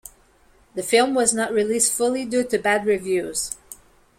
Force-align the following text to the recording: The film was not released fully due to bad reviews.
The 0.73 0.81
film 0.81 1.13
was 1.13 1.31
not 1.31 1.51
released 1.53 1.93
fully 1.93 2.25
due 2.25 2.43
to 2.45 2.57
bad 2.57 2.87
reviews. 2.87 3.55